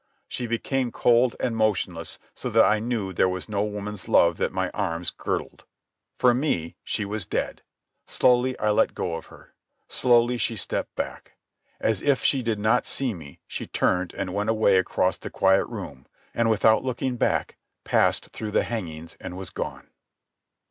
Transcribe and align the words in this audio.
She 0.27 0.47
became 0.47 0.91
cold 0.91 1.35
and 1.39 1.55
motionless, 1.55 2.17
so 2.33 2.49
that 2.49 2.65
I 2.65 2.79
knew 2.79 3.13
there 3.13 3.29
was 3.29 3.47
no 3.47 3.63
woman's 3.63 4.07
love 4.09 4.37
that 4.37 4.51
my 4.51 4.71
arms 4.71 5.11
girdled. 5.11 5.63
For 6.17 6.33
me 6.33 6.75
she 6.83 7.05
was 7.05 7.27
dead. 7.27 7.61
Slowly 8.07 8.57
I 8.57 8.71
let 8.71 8.95
go 8.95 9.13
of 9.13 9.27
her. 9.27 9.53
Slowly 9.87 10.39
she 10.39 10.55
stepped 10.57 10.95
back. 10.95 11.33
As 11.79 12.01
if 12.01 12.23
she 12.23 12.41
did 12.41 12.57
not 12.57 12.87
see 12.87 13.13
me 13.13 13.41
she 13.45 13.67
turned 13.67 14.11
and 14.15 14.33
went 14.33 14.49
away 14.49 14.79
across 14.79 15.19
the 15.19 15.29
quiet 15.29 15.65
room, 15.65 16.07
and 16.33 16.49
without 16.49 16.83
looking 16.83 17.15
back 17.15 17.57
passed 17.83 18.29
through 18.31 18.49
the 18.53 18.63
hangings 18.63 19.15
and 19.21 19.37
was 19.37 19.51
gone. 19.51 19.87